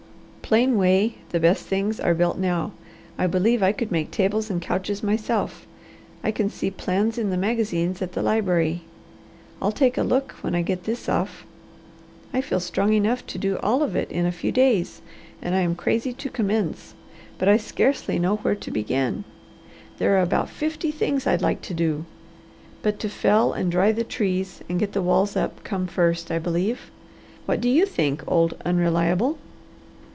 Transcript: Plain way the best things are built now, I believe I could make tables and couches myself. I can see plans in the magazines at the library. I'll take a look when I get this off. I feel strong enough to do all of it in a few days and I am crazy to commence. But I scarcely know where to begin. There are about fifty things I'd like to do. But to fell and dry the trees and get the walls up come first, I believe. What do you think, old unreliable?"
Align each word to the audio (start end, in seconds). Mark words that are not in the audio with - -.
Plain 0.51 0.77
way 0.77 1.15
the 1.29 1.39
best 1.39 1.65
things 1.65 1.97
are 1.97 2.13
built 2.13 2.37
now, 2.37 2.73
I 3.17 3.25
believe 3.25 3.63
I 3.63 3.71
could 3.71 3.89
make 3.89 4.11
tables 4.11 4.49
and 4.49 4.61
couches 4.61 5.01
myself. 5.01 5.65
I 6.25 6.31
can 6.31 6.49
see 6.49 6.69
plans 6.69 7.17
in 7.17 7.29
the 7.29 7.37
magazines 7.37 8.01
at 8.01 8.11
the 8.11 8.21
library. 8.21 8.81
I'll 9.61 9.71
take 9.71 9.97
a 9.97 10.03
look 10.03 10.33
when 10.41 10.53
I 10.53 10.61
get 10.61 10.83
this 10.83 11.07
off. 11.07 11.45
I 12.33 12.41
feel 12.41 12.59
strong 12.59 12.91
enough 12.91 13.25
to 13.27 13.37
do 13.37 13.59
all 13.63 13.81
of 13.81 13.95
it 13.95 14.11
in 14.11 14.25
a 14.25 14.31
few 14.33 14.51
days 14.51 15.01
and 15.41 15.55
I 15.55 15.61
am 15.61 15.73
crazy 15.73 16.11
to 16.15 16.29
commence. 16.29 16.95
But 17.37 17.47
I 17.47 17.55
scarcely 17.55 18.19
know 18.19 18.35
where 18.35 18.55
to 18.55 18.71
begin. 18.71 19.23
There 19.99 20.17
are 20.17 20.21
about 20.21 20.49
fifty 20.49 20.91
things 20.91 21.25
I'd 21.25 21.41
like 21.41 21.61
to 21.61 21.73
do. 21.73 22.03
But 22.83 22.99
to 22.99 23.07
fell 23.07 23.53
and 23.53 23.71
dry 23.71 23.93
the 23.93 24.03
trees 24.03 24.61
and 24.67 24.77
get 24.81 24.91
the 24.91 25.01
walls 25.01 25.37
up 25.37 25.63
come 25.63 25.87
first, 25.87 26.29
I 26.29 26.39
believe. 26.39 26.91
What 27.45 27.61
do 27.61 27.69
you 27.69 27.85
think, 27.85 28.21
old 28.29 28.57
unreliable?" 28.65 29.37